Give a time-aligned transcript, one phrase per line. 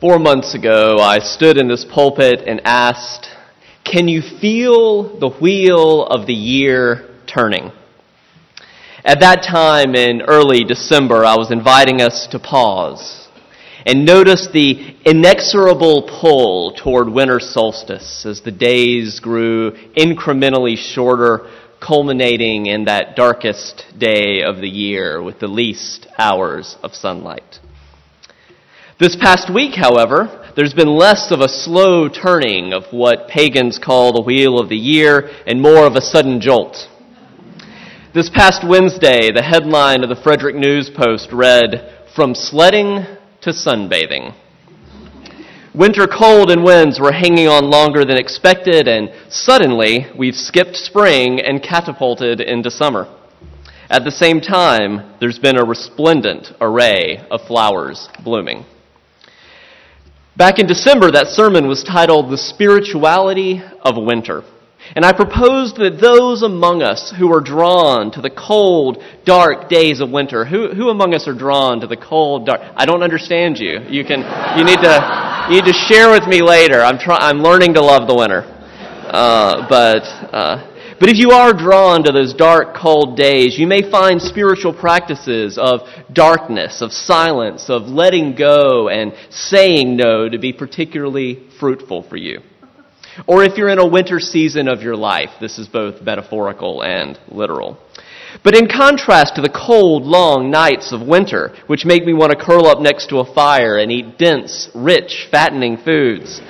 [0.00, 3.28] Four months ago, I stood in this pulpit and asked,
[3.84, 7.70] Can you feel the wheel of the year turning?
[9.04, 13.28] At that time in early December, I was inviting us to pause
[13.84, 21.46] and notice the inexorable pull toward winter solstice as the days grew incrementally shorter,
[21.78, 27.59] culminating in that darkest day of the year with the least hours of sunlight.
[29.00, 34.12] This past week, however, there's been less of a slow turning of what pagans call
[34.12, 36.76] the wheel of the year and more of a sudden jolt.
[38.12, 43.06] This past Wednesday, the headline of the Frederick News Post read, From Sledding
[43.40, 44.34] to Sunbathing.
[45.74, 51.40] Winter cold and winds were hanging on longer than expected, and suddenly we've skipped spring
[51.40, 53.08] and catapulted into summer.
[53.88, 58.66] At the same time, there's been a resplendent array of flowers blooming.
[60.40, 64.42] Back in December, that sermon was titled The Spirituality of Winter.
[64.96, 70.00] And I proposed that those among us who are drawn to the cold, dark days
[70.00, 73.58] of winter, who, who among us are drawn to the cold, dark, I don't understand
[73.58, 73.84] you.
[73.84, 74.24] You can,
[74.56, 76.80] you need to, you need to share with me later.
[76.80, 78.40] I'm try, I'm learning to love the winter.
[79.12, 80.69] Uh, but, uh,
[81.00, 85.56] but if you are drawn to those dark, cold days, you may find spiritual practices
[85.56, 85.80] of
[86.12, 92.42] darkness, of silence, of letting go and saying no to be particularly fruitful for you.
[93.26, 97.18] Or if you're in a winter season of your life, this is both metaphorical and
[97.28, 97.78] literal.
[98.44, 102.44] But in contrast to the cold, long nights of winter, which make me want to
[102.44, 106.42] curl up next to a fire and eat dense, rich, fattening foods,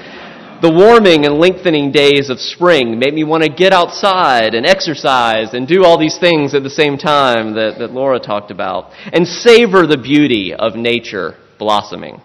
[0.63, 5.55] the warming and lengthening days of spring made me want to get outside and exercise
[5.55, 9.27] and do all these things at the same time that, that Laura talked about and
[9.27, 12.21] savor the beauty of nature blossoming.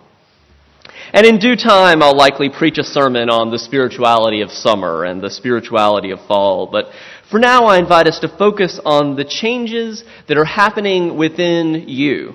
[1.14, 5.22] And in due time, I'll likely preach a sermon on the spirituality of summer and
[5.22, 6.67] the spirituality of fall.
[6.67, 6.88] But
[7.31, 12.33] for now, I invite us to focus on the changes that are happening within you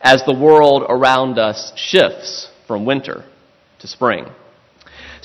[0.00, 3.24] as the world around us shifts from winter
[3.80, 4.26] to spring.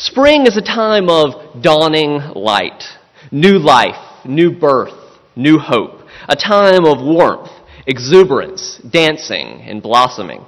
[0.03, 2.84] Spring is a time of dawning light,
[3.31, 4.95] new life, new birth,
[5.35, 7.51] new hope, a time of warmth,
[7.85, 10.44] exuberance, dancing, and blossoming.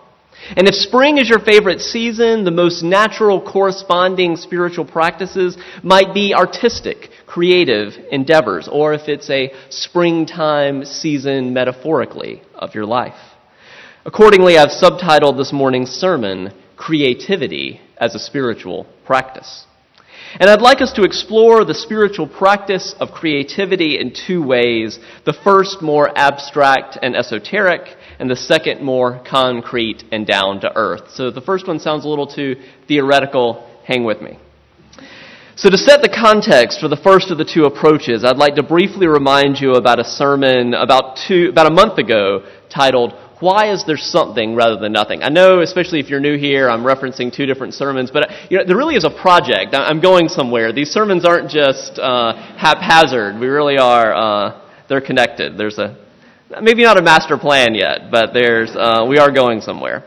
[0.57, 6.33] And if spring is your favorite season, the most natural corresponding spiritual practices might be
[6.33, 13.21] artistic, creative endeavors, or if it's a springtime season metaphorically of your life.
[14.03, 16.51] Accordingly, I've subtitled this morning's sermon,
[16.85, 19.65] Creativity as a Spiritual Practice.
[20.37, 24.99] And I'd like us to explore the spiritual practice of creativity in two ways.
[25.25, 31.11] The first more abstract and esoteric, and the second more concrete and down to earth.
[31.13, 33.65] So the first one sounds a little too theoretical.
[33.87, 34.37] Hang with me.
[35.55, 38.63] So to set the context for the first of the two approaches, I'd like to
[38.63, 43.83] briefly remind you about a sermon about two, about a month ago titled why is
[43.85, 45.23] there something rather than nothing?
[45.23, 48.63] I know, especially if you're new here, I'm referencing two different sermons, but you know,
[48.65, 49.73] there really is a project.
[49.73, 50.71] I'm going somewhere.
[50.71, 53.39] These sermons aren't just uh, haphazard.
[53.39, 54.13] We really are.
[54.13, 55.57] Uh, they're connected.
[55.57, 55.97] There's a
[56.61, 60.03] maybe not a master plan yet, but there's uh, we are going somewhere.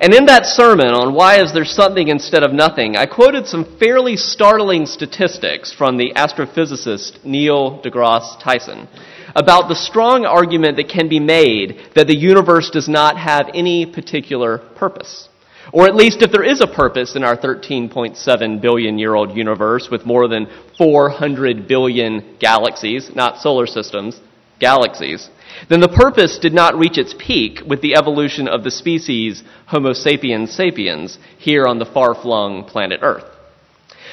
[0.00, 3.78] And in that sermon on why is there something instead of nothing, I quoted some
[3.78, 8.88] fairly startling statistics from the astrophysicist Neil deGrasse Tyson
[9.34, 13.86] about the strong argument that can be made that the universe does not have any
[13.86, 15.28] particular purpose.
[15.72, 19.88] Or at least if there is a purpose in our 13.7 billion year old universe
[19.90, 24.20] with more than 400 billion galaxies, not solar systems,
[24.58, 25.30] galaxies,
[25.68, 29.92] then the purpose did not reach its peak with the evolution of the species Homo
[29.92, 33.24] sapiens sapiens here on the far flung planet Earth.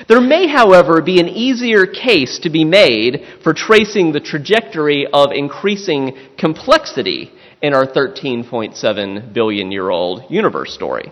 [0.07, 5.31] There may, however, be an easier case to be made for tracing the trajectory of
[5.33, 11.11] increasing complexity in our 13.7 billion year old universe story.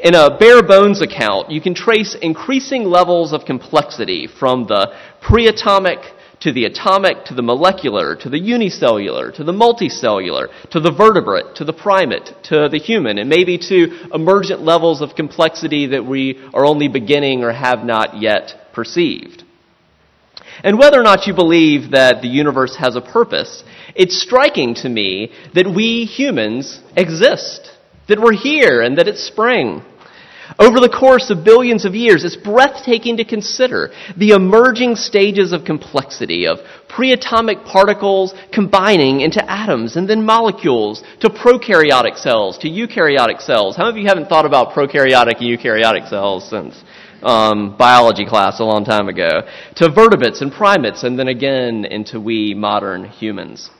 [0.00, 6.00] In a bare bones account, you can trace increasing levels of complexity from the pre-atomic
[6.42, 11.54] to the atomic, to the molecular, to the unicellular, to the multicellular, to the vertebrate,
[11.56, 16.40] to the primate, to the human, and maybe to emergent levels of complexity that we
[16.52, 19.44] are only beginning or have not yet perceived.
[20.64, 24.88] And whether or not you believe that the universe has a purpose, it's striking to
[24.88, 27.70] me that we humans exist,
[28.08, 29.82] that we're here, and that it's spring.
[30.58, 35.64] Over the course of billions of years, it's breathtaking to consider the emerging stages of
[35.64, 36.58] complexity of
[36.88, 43.76] preatomic particles combining into atoms and then molecules to prokaryotic cells to eukaryotic cells.
[43.76, 46.82] How many of you haven't thought about prokaryotic and eukaryotic cells since
[47.22, 49.42] um, biology class a long time ago?
[49.76, 53.70] To vertebrates and primates and then again into we modern humans.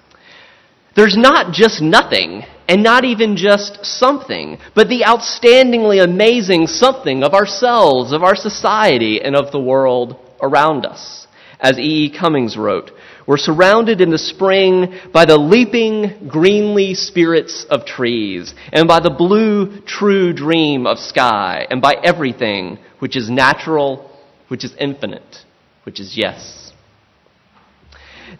[0.94, 7.34] There's not just nothing, and not even just something, but the outstandingly amazing something of
[7.34, 11.26] ourselves, of our society, and of the world around us.
[11.60, 11.82] As E.
[12.06, 12.18] E.
[12.18, 12.90] Cummings wrote,
[13.26, 19.14] we're surrounded in the spring by the leaping, greenly spirits of trees, and by the
[19.16, 24.10] blue, true dream of sky, and by everything which is natural,
[24.48, 25.44] which is infinite,
[25.84, 26.72] which is yes.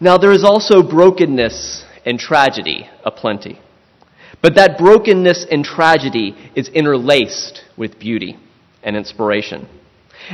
[0.01, 3.59] Now there is also brokenness and tragedy aplenty.
[4.41, 8.37] But that brokenness and tragedy is interlaced with beauty
[8.83, 9.67] and inspiration.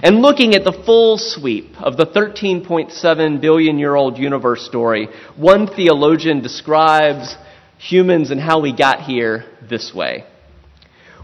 [0.01, 5.67] And looking at the full sweep of the 13.7 billion year old universe story, one
[5.67, 7.35] theologian describes
[7.77, 10.25] humans and how we got here this way.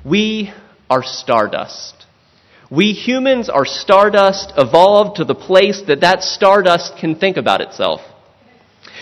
[0.03, 0.51] We
[0.89, 2.05] are stardust.
[2.71, 8.01] We humans are stardust evolved to the place that that stardust can think about itself.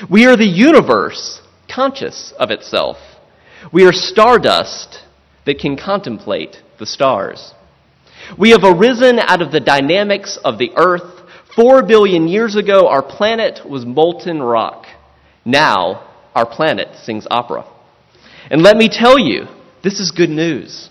[0.09, 1.41] We are the universe
[1.73, 2.97] conscious of itself.
[3.71, 4.99] We are stardust
[5.45, 7.53] that can contemplate the stars.
[8.37, 11.21] We have arisen out of the dynamics of the earth.
[11.55, 14.85] Four billion years ago, our planet was molten rock.
[15.45, 17.65] Now, our planet sings opera.
[18.49, 19.45] And let me tell you,
[19.83, 20.89] this is good news.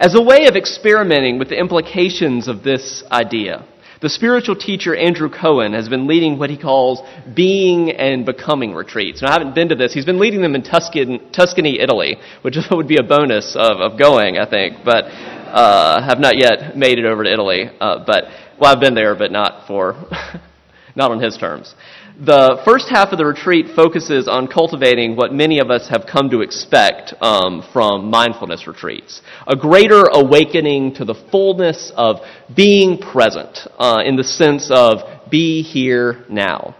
[0.00, 3.64] As a way of experimenting with the implications of this idea,
[4.02, 7.00] the spiritual teacher Andrew Cohen has been leading what he calls
[7.34, 9.22] being and becoming retreats.
[9.22, 9.94] Now, I haven't been to this.
[9.94, 13.98] He's been leading them in Tuscan, Tuscany, Italy, which would be a bonus of, of
[13.98, 17.70] going, I think, but uh, have not yet made it over to Italy.
[17.80, 18.24] Uh, but
[18.58, 19.94] well, I've been there, but not for
[20.96, 21.72] not on his terms.
[22.20, 26.28] The first half of the retreat focuses on cultivating what many of us have come
[26.30, 32.16] to expect um, from mindfulness retreats a greater awakening to the fullness of
[32.54, 36.76] being present uh, in the sense of be here now.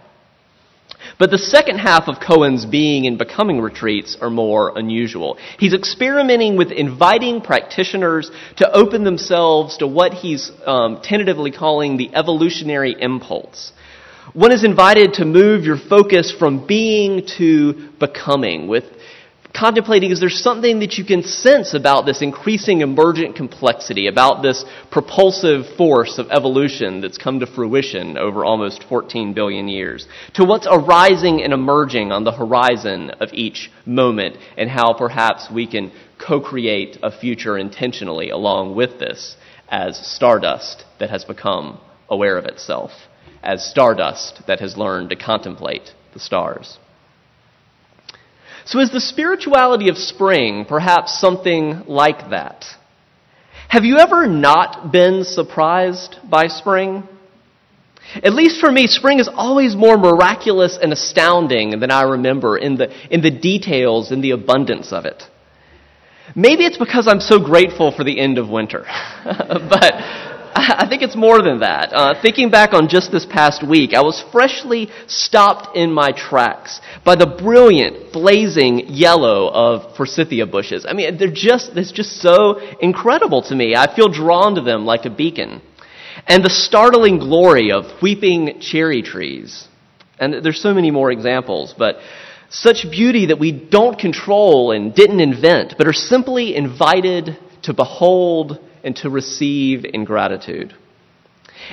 [1.17, 5.37] But the second half of Cohen's being and becoming retreats are more unusual.
[5.57, 12.13] He's experimenting with inviting practitioners to open themselves to what he's um, tentatively calling the
[12.13, 13.73] evolutionary impulse.
[14.31, 18.69] One is invited to move your focus from being to becoming.
[18.69, 18.85] With
[19.53, 24.63] contemplating is there something that you can sense about this increasing emergent complexity, about this
[24.91, 30.67] propulsive force of evolution that's come to fruition over almost 14 billion years, to what's
[30.71, 36.97] arising and emerging on the horizon of each moment, and how perhaps we can co-create
[37.03, 39.35] a future intentionally along with this
[39.67, 41.79] as stardust that has become
[42.09, 42.91] aware of itself
[43.43, 46.77] as stardust that has learned to contemplate the stars.
[48.65, 52.65] So, is the spirituality of spring perhaps something like that?
[53.67, 57.03] Have you ever not been surprised by spring?
[58.23, 62.75] At least for me, spring is always more miraculous and astounding than I remember in
[62.75, 65.23] the, in the details and the abundance of it.
[66.35, 68.85] Maybe it's because I'm so grateful for the end of winter.
[69.25, 69.93] but
[70.55, 71.91] I think it's more than that.
[71.91, 76.79] Uh, thinking back on just this past week, I was freshly stopped in my tracks
[77.03, 80.85] by the brilliant, blazing yellow of forsythia bushes.
[80.87, 83.75] I mean, they're just, it's just so incredible to me.
[83.75, 85.61] I feel drawn to them like a beacon.
[86.27, 89.67] And the startling glory of weeping cherry trees.
[90.19, 91.95] And there's so many more examples, but
[92.49, 98.59] such beauty that we don't control and didn't invent, but are simply invited to behold
[98.83, 100.73] and to receive in gratitude.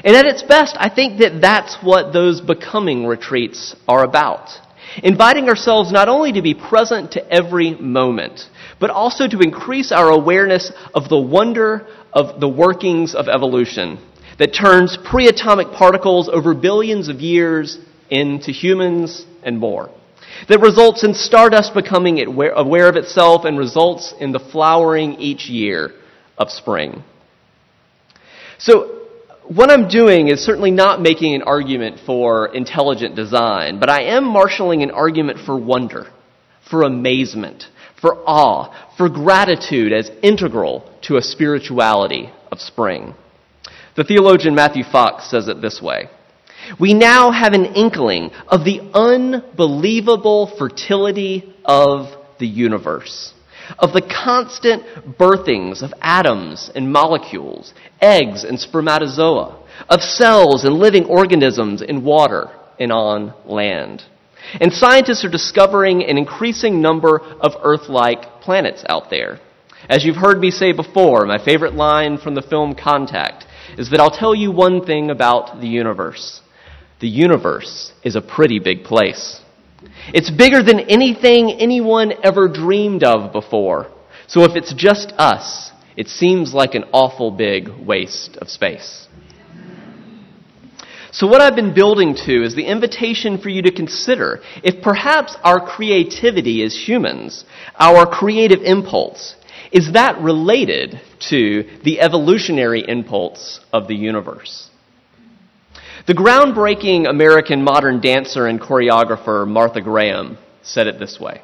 [0.04, 4.48] And at its best, I think that that's what those becoming retreats are about.
[5.02, 8.48] Inviting ourselves not only to be present to every moment,
[8.78, 13.98] but also to increase our awareness of the wonder of the workings of evolution
[14.38, 19.90] that turns pre-atomic particles over billions of years into humans and more.
[20.48, 25.92] That results in stardust becoming aware of itself and results in the flowering each year
[26.40, 27.04] of spring.
[28.58, 28.96] So,
[29.46, 34.24] what I'm doing is certainly not making an argument for intelligent design, but I am
[34.24, 36.06] marshaling an argument for wonder,
[36.70, 37.64] for amazement,
[38.00, 43.14] for awe, for gratitude as integral to a spirituality of spring.
[43.96, 46.08] The theologian Matthew Fox says it this way.
[46.78, 52.06] We now have an inkling of the unbelievable fertility of
[52.38, 53.34] the universe
[53.78, 54.82] of the constant
[55.18, 62.48] birthings of atoms and molecules, eggs and spermatozoa, of cells and living organisms in water
[62.78, 64.02] and on land.
[64.60, 69.38] And scientists are discovering an increasing number of Earth-like planets out there.
[69.88, 73.44] As you've heard me say before, my favorite line from the film Contact
[73.78, 76.40] is that I'll tell you one thing about the universe.
[77.00, 79.40] The universe is a pretty big place.
[80.12, 83.90] It's bigger than anything anyone ever dreamed of before.
[84.26, 89.08] So if it's just us, it seems like an awful big waste of space.
[91.12, 95.36] So, what I've been building to is the invitation for you to consider if perhaps
[95.42, 97.44] our creativity as humans,
[97.76, 99.34] our creative impulse,
[99.72, 104.69] is that related to the evolutionary impulse of the universe?
[106.06, 111.42] The groundbreaking American modern dancer and choreographer Martha Graham said it this way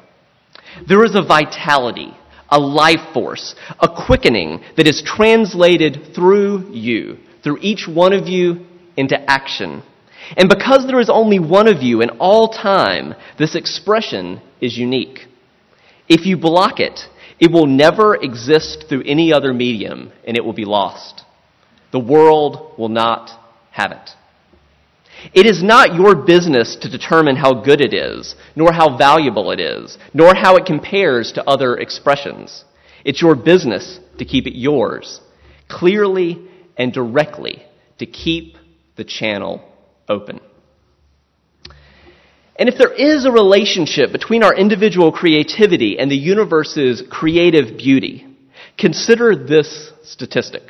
[0.87, 2.11] There is a vitality,
[2.49, 8.65] a life force, a quickening that is translated through you, through each one of you
[8.95, 9.83] into action.
[10.35, 15.27] And because there is only one of you in all time, this expression is unique.
[16.09, 16.99] If you block it,
[17.39, 21.21] it will never exist through any other medium and it will be lost.
[21.91, 23.29] The world will not
[23.71, 24.16] have it.
[25.33, 29.59] It is not your business to determine how good it is, nor how valuable it
[29.59, 32.63] is, nor how it compares to other expressions.
[33.03, 35.21] It's your business to keep it yours,
[35.67, 36.47] clearly
[36.77, 37.63] and directly,
[37.99, 38.57] to keep
[38.95, 39.63] the channel
[40.07, 40.39] open.
[42.59, 48.25] And if there is a relationship between our individual creativity and the universe's creative beauty,
[48.77, 50.63] consider this statistic.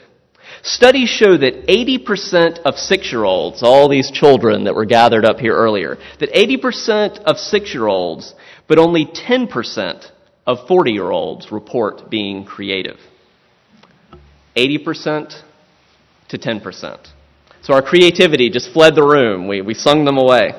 [0.67, 5.39] Studies show that 80% of six year olds, all these children that were gathered up
[5.39, 8.35] here earlier, that 80% of six year olds,
[8.67, 10.11] but only 10%
[10.45, 12.97] of 40 year olds report being creative.
[14.57, 15.41] 80%
[16.27, 17.07] to 10%.
[17.61, 19.47] So our creativity just fled the room.
[19.47, 20.51] We, we sung them away.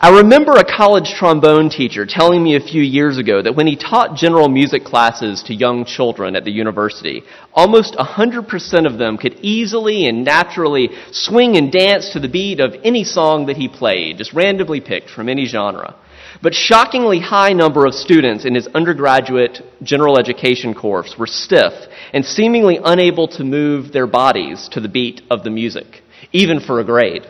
[0.00, 3.76] I remember a college trombone teacher telling me a few years ago that when he
[3.76, 7.22] taught general music classes to young children at the university,
[7.52, 12.74] almost 100% of them could easily and naturally swing and dance to the beat of
[12.82, 15.94] any song that he played, just randomly picked from any genre.
[16.42, 21.72] But shockingly high number of students in his undergraduate general education course were stiff
[22.12, 26.80] and seemingly unable to move their bodies to the beat of the music, even for
[26.80, 27.26] a grade.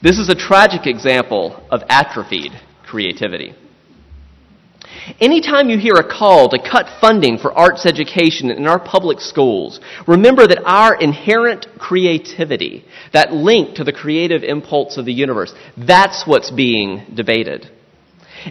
[0.00, 2.52] This is a tragic example of atrophied
[2.84, 3.54] creativity.
[5.20, 9.80] Anytime you hear a call to cut funding for arts education in our public schools,
[10.06, 16.24] remember that our inherent creativity, that link to the creative impulse of the universe, that's
[16.26, 17.68] what's being debated.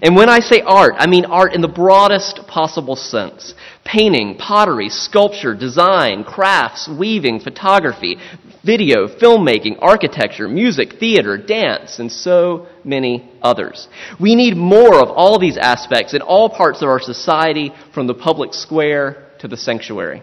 [0.01, 3.53] And when I say art, I mean art in the broadest possible sense.
[3.85, 8.17] Painting, pottery, sculpture, design, crafts, weaving, photography,
[8.67, 13.87] video, filmmaking, architecture, music, theater, dance, and so many others.
[14.19, 18.13] We need more of all these aspects in all parts of our society, from the
[18.13, 20.21] public square to the sanctuary.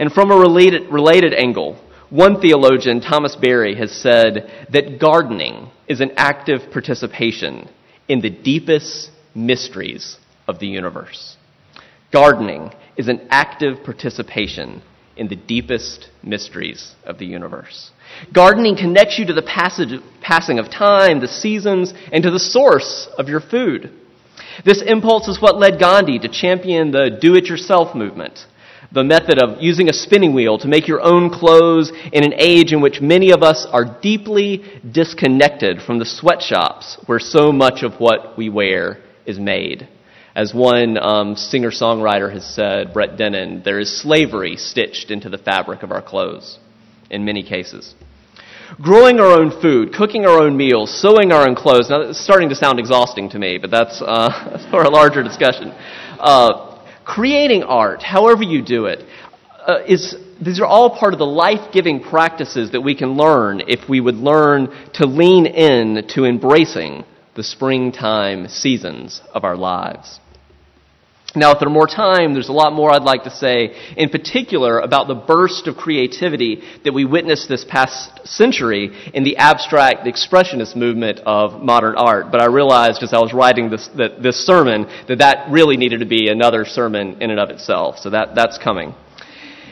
[0.00, 6.00] And from a related, related angle, one theologian, Thomas Berry, has said that gardening is
[6.00, 7.68] an active participation
[8.08, 10.16] in the deepest mysteries
[10.48, 11.36] of the universe.
[12.10, 14.80] Gardening is an active participation
[15.16, 17.90] in the deepest mysteries of the universe.
[18.32, 23.08] Gardening connects you to the passage, passing of time, the seasons, and to the source
[23.18, 23.90] of your food.
[24.64, 28.46] This impulse is what led Gandhi to champion the do it yourself movement
[28.92, 32.72] the method of using a spinning wheel to make your own clothes in an age
[32.72, 37.94] in which many of us are deeply disconnected from the sweatshops where so much of
[37.94, 39.88] what we wear is made.
[40.36, 45.38] As one um, singer songwriter has said, Brett Dennen, there is slavery stitched into the
[45.38, 46.58] fabric of our clothes
[47.08, 47.94] in many cases.
[48.82, 51.88] Growing our own food, cooking our own meals, sewing our own clothes.
[51.88, 55.22] Now, it's starting to sound exhausting to me, but that's, uh, that's for a larger
[55.22, 55.68] discussion.
[56.20, 59.04] Uh, creating art, however you do it,
[59.66, 63.88] uh, is these are all part of the life-giving practices that we can learn if
[63.88, 67.04] we would learn to lean in to embracing
[67.36, 70.20] the springtime seasons of our lives.
[71.34, 74.08] Now, if there there's more time, there's a lot more I'd like to say, in
[74.08, 80.06] particular about the burst of creativity that we witnessed this past century in the abstract
[80.06, 82.30] expressionist movement of modern art.
[82.30, 86.00] But I realized as I was writing this, that, this sermon that that really needed
[86.00, 87.98] to be another sermon in and of itself.
[87.98, 88.94] So that, that's coming.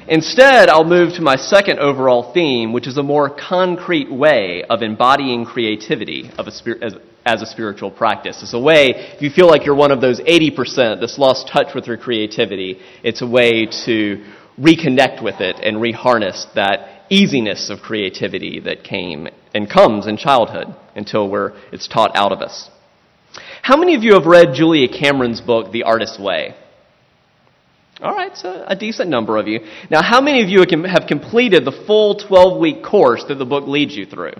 [0.06, 4.82] Instead, I'll move to my second overall theme, which is a more concrete way of
[4.82, 6.94] embodying creativity of a as,
[7.24, 8.42] as a spiritual practice.
[8.42, 11.74] It's a way, if you feel like you're one of those 80% that's lost touch
[11.74, 14.24] with your creativity, it's a way to
[14.60, 20.66] reconnect with it and reharness that easiness of creativity that came and comes in childhood
[20.94, 22.70] until we're, it's taught out of us.
[23.62, 26.54] How many of you have read Julia Cameron's book, The Artist's Way?
[28.00, 29.60] All right, so a decent number of you.
[29.88, 33.68] Now, how many of you have completed the full 12 week course that the book
[33.68, 34.34] leads you through?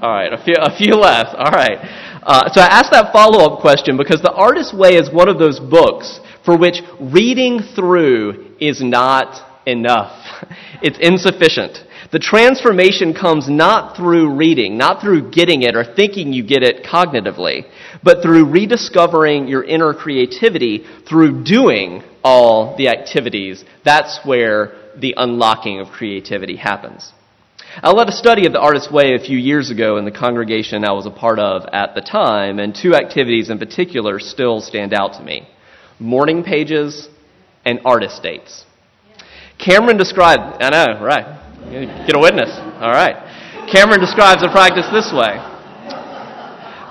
[0.00, 1.26] All right, a few, a few less.
[1.36, 1.78] All right.
[2.22, 5.38] Uh, so I asked that follow up question because The Artist's Way is one of
[5.38, 10.24] those books for which reading through is not enough.
[10.80, 11.76] It's insufficient.
[12.12, 16.84] The transformation comes not through reading, not through getting it or thinking you get it
[16.84, 17.64] cognitively,
[18.04, 23.64] but through rediscovering your inner creativity through doing all the activities.
[23.84, 27.12] That's where the unlocking of creativity happens.
[27.82, 30.84] I led a study of the Artist's Way a few years ago in the congregation
[30.84, 34.92] I was a part of at the time, and two activities in particular still stand
[34.92, 35.46] out to me
[36.00, 37.08] morning pages
[37.64, 38.64] and artist dates.
[39.58, 42.06] Cameron described, I know, right.
[42.06, 42.50] Get a witness.
[42.80, 43.16] All right.
[43.72, 45.57] Cameron describes the practice this way.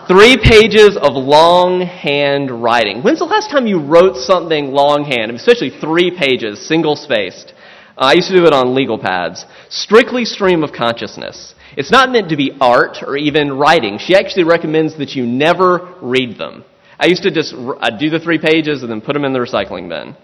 [0.07, 3.03] Three pages of longhand writing.
[3.03, 7.51] When's the last time you wrote something longhand, especially three pages, single spaced?
[7.97, 9.43] I used to do it on legal pads.
[9.67, 11.55] Strictly stream of consciousness.
[11.75, 13.97] It's not meant to be art or even writing.
[13.97, 16.63] She actually recommends that you never read them.
[16.97, 19.33] I used to just I'd uh, do the three pages and then put them in
[19.33, 20.15] the recycling bin.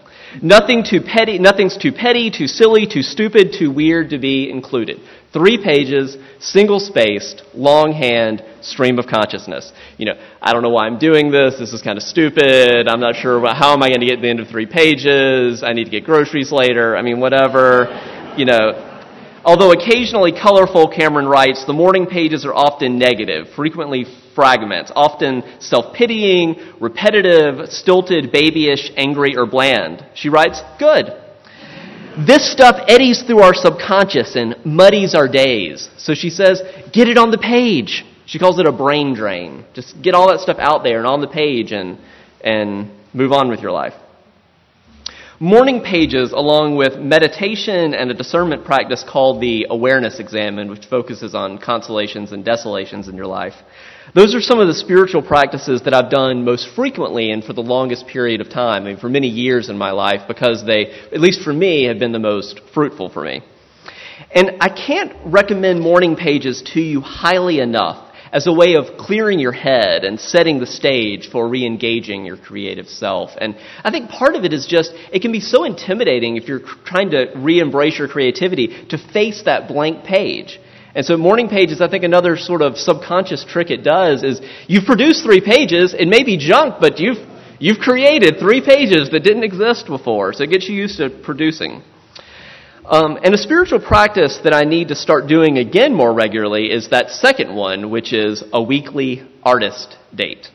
[0.42, 5.00] Nothing too petty, nothing's too petty, too silly, too stupid, too weird to be included.
[5.32, 9.72] Three pages, single spaced, longhand, stream of consciousness.
[9.98, 11.58] You know, I don't know why I'm doing this.
[11.58, 12.88] This is kind of stupid.
[12.88, 15.62] I'm not sure how am I going to get to the end of three pages.
[15.62, 16.96] I need to get groceries later.
[16.96, 17.88] I mean, whatever.
[18.36, 18.93] You know,
[19.44, 26.78] Although occasionally colorful, Cameron writes, the morning pages are often negative, frequently fragments, often self-pitying,
[26.80, 30.04] repetitive, stilted, babyish, angry, or bland.
[30.14, 31.12] She writes, good.
[32.26, 35.90] This stuff eddies through our subconscious and muddies our days.
[35.98, 38.04] So she says, get it on the page.
[38.24, 39.66] She calls it a brain drain.
[39.74, 41.98] Just get all that stuff out there and on the page and,
[42.40, 43.94] and move on with your life.
[45.40, 51.34] Morning pages, along with meditation and a discernment practice called the awareness examen, which focuses
[51.34, 53.54] on consolations and desolations in your life.
[54.14, 57.62] Those are some of the spiritual practices that I've done most frequently and for the
[57.62, 61.20] longest period of time, I mean, for many years in my life, because they, at
[61.20, 63.42] least for me, have been the most fruitful for me.
[64.32, 69.38] And I can't recommend morning pages to you highly enough as a way of clearing
[69.38, 73.30] your head and setting the stage for re-engaging your creative self.
[73.38, 76.66] And I think part of it is just, it can be so intimidating if you're
[76.84, 80.58] trying to re-embrace your creativity to face that blank page.
[80.96, 84.84] And so morning pages, I think another sort of subconscious trick it does is you've
[84.84, 87.18] produced three pages, it may be junk, but you've,
[87.60, 91.84] you've created three pages that didn't exist before, so it gets you used to producing.
[92.86, 96.90] Um, and a spiritual practice that I need to start doing again more regularly is
[96.90, 100.48] that second one, which is a weekly artist date.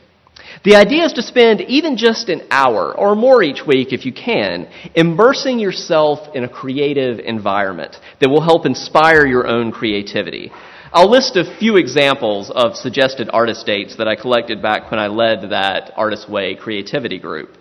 [0.63, 4.13] The idea is to spend even just an hour or more each week, if you
[4.13, 10.52] can, immersing yourself in a creative environment that will help inspire your own creativity.
[10.94, 15.08] I'll list a few examples of suggested artist dates that I collected back when I
[15.08, 17.59] led that Artist Way creativity group.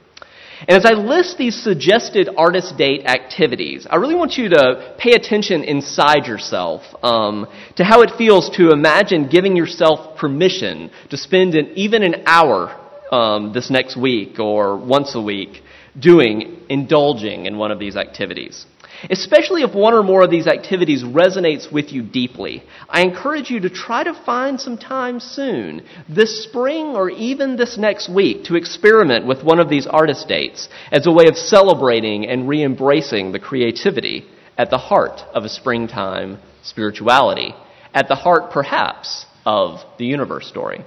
[0.66, 5.12] And as I list these suggested artist date activities, I really want you to pay
[5.12, 11.54] attention inside yourself um, to how it feels to imagine giving yourself permission to spend
[11.54, 12.74] an, even an hour
[13.12, 15.62] um, this next week or once a week
[15.98, 18.66] doing, indulging in one of these activities.
[19.10, 23.60] Especially if one or more of these activities resonates with you deeply, I encourage you
[23.60, 28.56] to try to find some time soon, this spring or even this next week, to
[28.56, 33.30] experiment with one of these artist dates as a way of celebrating and re embracing
[33.30, 34.24] the creativity
[34.56, 37.54] at the heart of a springtime spirituality,
[37.94, 40.84] at the heart, perhaps, of the universe story.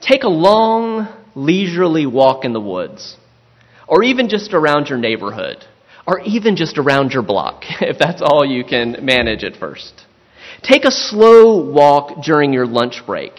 [0.00, 3.16] Take a long, leisurely walk in the woods,
[3.86, 5.64] or even just around your neighborhood
[6.06, 10.06] or even just around your block, if that's all you can manage at first.
[10.62, 13.32] Take a slow walk during your lunch break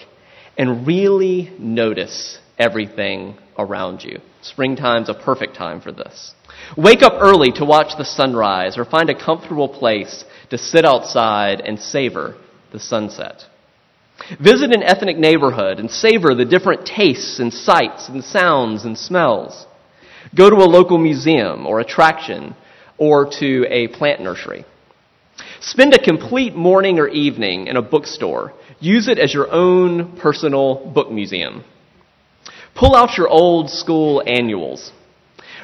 [0.57, 4.19] and really notice everything around you.
[4.41, 6.33] Springtime's a perfect time for this.
[6.77, 11.61] Wake up early to watch the sunrise or find a comfortable place to sit outside
[11.61, 12.35] and savor
[12.71, 13.45] the sunset.
[14.39, 19.65] Visit an ethnic neighborhood and savor the different tastes and sights and sounds and smells.
[20.35, 22.55] Go to a local museum or attraction
[22.97, 24.65] or to a plant nursery.
[25.61, 28.53] Spend a complete morning or evening in a bookstore.
[28.79, 31.63] Use it as your own personal book museum.
[32.75, 34.91] Pull out your old school annuals.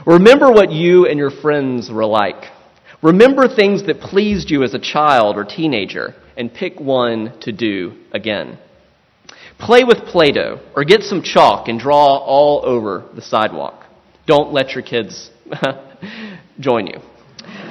[0.05, 2.45] Remember what you and your friends were like.
[3.01, 7.97] Remember things that pleased you as a child or teenager and pick one to do
[8.11, 8.57] again.
[9.57, 13.85] Play with Play Doh or get some chalk and draw all over the sidewalk.
[14.29, 15.31] Don't let your kids
[16.59, 16.99] join you.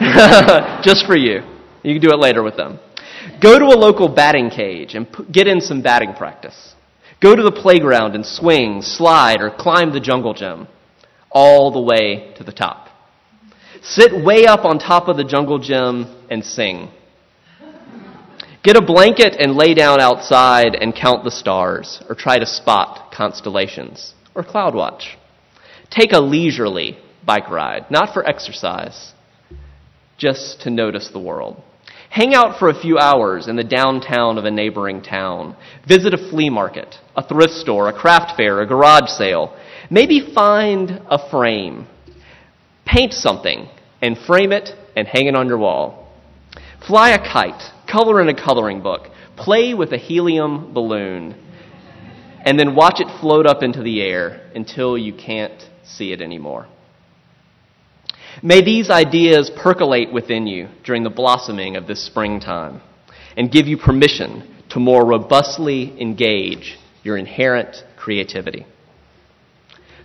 [0.83, 1.42] Just for you.
[1.85, 2.81] You can do it later with them.
[3.40, 6.75] Go to a local batting cage and get in some batting practice.
[7.23, 10.66] Go to the playground and swing, slide, or climb the jungle gym
[11.31, 12.88] all the way to the top.
[13.81, 16.90] Sit way up on top of the jungle gym and sing.
[18.64, 23.12] Get a blanket and lay down outside and count the stars, or try to spot
[23.12, 25.17] constellations, or cloud watch.
[25.90, 29.12] Take a leisurely bike ride, not for exercise,
[30.16, 31.62] just to notice the world.
[32.11, 35.55] Hang out for a few hours in the downtown of a neighboring town.
[35.87, 39.55] Visit a flea market, a thrift store, a craft fair, a garage sale.
[39.90, 41.87] Maybe find a frame.
[42.87, 43.68] Paint something
[44.01, 46.11] and frame it and hang it on your wall.
[46.87, 51.35] Fly a kite, color in a coloring book, play with a helium balloon,
[52.44, 56.66] and then watch it float up into the air until you can't see it anymore.
[58.42, 62.81] May these ideas percolate within you during the blossoming of this springtime
[63.37, 68.66] and give you permission to more robustly engage your inherent creativity.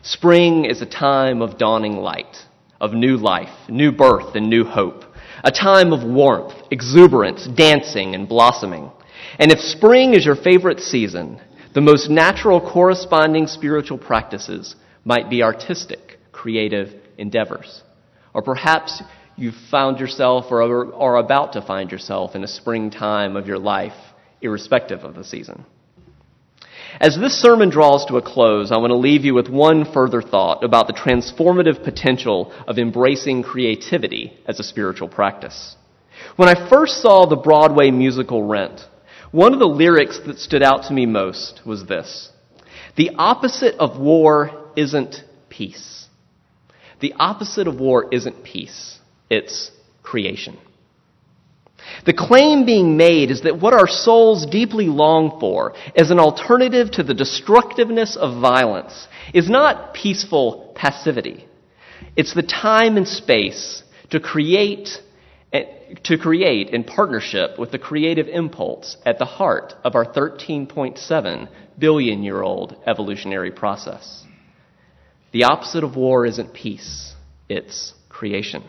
[0.02, 2.38] Spring is a time of dawning light,
[2.82, 5.04] of new life, new birth, and new hope.
[5.44, 8.92] A time of warmth, exuberance, dancing, and blossoming.
[9.40, 11.40] And if spring is your favorite season,
[11.74, 17.82] the most natural corresponding spiritual practices might be artistic, creative endeavors.
[18.34, 19.02] Or perhaps
[19.36, 23.94] you've found yourself or are about to find yourself in a springtime of your life,
[24.42, 25.66] irrespective of the season.
[27.00, 30.22] As this sermon draws to a close, I want to leave you with one further
[30.22, 35.76] thought about the transformative potential of embracing creativity as a spiritual practice.
[36.36, 38.80] When I first saw the Broadway musical Rent,
[39.32, 42.30] one of the lyrics that stood out to me most was this
[42.96, 46.08] The opposite of war isn't peace.
[47.00, 49.72] The opposite of war isn't peace, it's
[50.04, 50.58] creation.
[52.06, 56.92] The claim being made is that what our souls deeply long for as an alternative
[56.92, 61.48] to the destructiveness of violence is not peaceful passivity.
[62.16, 65.02] It's the time and space to create
[65.52, 65.64] eh,
[66.04, 72.24] to create in partnership with the creative impulse at the heart of our 13.7 billion
[72.24, 74.24] year old evolutionary process.
[75.34, 77.16] The opposite of war isn't peace,
[77.50, 78.64] it's creation.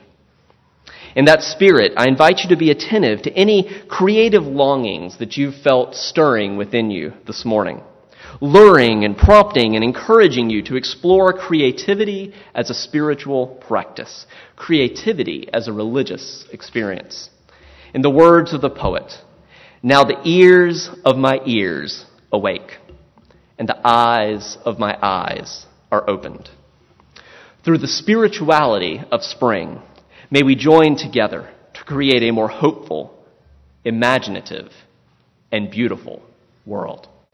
[1.14, 5.56] In that spirit, I invite you to be attentive to any creative longings that you've
[5.56, 7.82] felt stirring within you this morning,
[8.40, 14.24] luring and prompting and encouraging you to explore creativity as a spiritual practice,
[14.56, 17.28] creativity as a religious experience.
[17.92, 19.12] In the words of the poet,
[19.82, 22.78] now the ears of my ears awake,
[23.58, 26.50] and the eyes of my eyes are opened.
[27.64, 29.80] Through the spirituality of spring,
[30.30, 33.24] may we join together to create a more hopeful,
[33.84, 34.70] imaginative,
[35.52, 36.22] and beautiful
[36.66, 37.08] world.